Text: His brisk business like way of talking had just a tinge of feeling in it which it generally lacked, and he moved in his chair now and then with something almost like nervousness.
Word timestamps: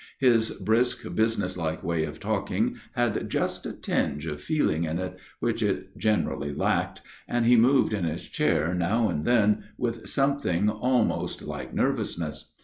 His 0.17 0.49
brisk 0.53 1.03
business 1.13 1.55
like 1.57 1.83
way 1.83 2.05
of 2.05 2.19
talking 2.19 2.77
had 2.93 3.29
just 3.29 3.67
a 3.67 3.71
tinge 3.71 4.25
of 4.25 4.41
feeling 4.41 4.83
in 4.83 4.97
it 4.97 5.19
which 5.39 5.61
it 5.61 5.95
generally 5.95 6.51
lacked, 6.51 7.03
and 7.27 7.45
he 7.45 7.55
moved 7.55 7.93
in 7.93 8.05
his 8.05 8.23
chair 8.23 8.73
now 8.73 9.09
and 9.09 9.25
then 9.25 9.63
with 9.77 10.09
something 10.09 10.67
almost 10.71 11.43
like 11.43 11.71
nervousness. 11.75 12.51